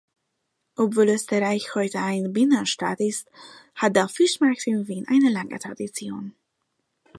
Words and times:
Obwohl 0.77 1.09
Österreich 1.09 1.75
heute 1.75 1.99
ein 1.99 2.33
Binnenstaat 2.33 2.99
ist, 2.99 3.29
hat 3.75 3.95
der 3.95 4.09
Fischmarkt 4.09 4.65
in 4.65 4.87
Wien 4.87 5.05
eine 5.07 5.29
lange 5.31 5.59
Tradition. 5.59 6.33